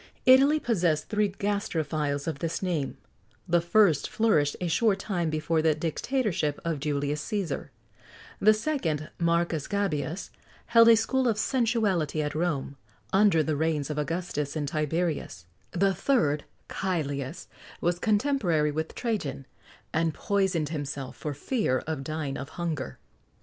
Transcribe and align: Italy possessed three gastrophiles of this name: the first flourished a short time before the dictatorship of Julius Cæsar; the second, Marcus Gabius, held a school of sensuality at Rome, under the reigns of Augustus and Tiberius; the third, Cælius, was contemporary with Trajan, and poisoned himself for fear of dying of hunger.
Italy 0.25 0.59
possessed 0.59 1.09
three 1.09 1.27
gastrophiles 1.29 2.25
of 2.27 2.39
this 2.39 2.63
name: 2.63 2.97
the 3.47 3.61
first 3.61 4.09
flourished 4.09 4.55
a 4.59 4.67
short 4.67 4.97
time 4.97 5.29
before 5.29 5.61
the 5.61 5.75
dictatorship 5.75 6.59
of 6.65 6.79
Julius 6.79 7.23
Cæsar; 7.23 7.69
the 8.39 8.51
second, 8.55 9.11
Marcus 9.19 9.67
Gabius, 9.67 10.31
held 10.65 10.87
a 10.89 10.95
school 10.97 11.27
of 11.27 11.37
sensuality 11.37 12.19
at 12.23 12.33
Rome, 12.33 12.77
under 13.13 13.43
the 13.43 13.55
reigns 13.55 13.91
of 13.91 13.99
Augustus 13.99 14.55
and 14.55 14.67
Tiberius; 14.67 15.45
the 15.69 15.93
third, 15.93 16.45
Cælius, 16.67 17.45
was 17.79 17.99
contemporary 17.99 18.71
with 18.71 18.95
Trajan, 18.95 19.45
and 19.93 20.15
poisoned 20.15 20.69
himself 20.69 21.15
for 21.15 21.35
fear 21.35 21.77
of 21.85 22.03
dying 22.03 22.39
of 22.39 22.49
hunger. 22.57 22.97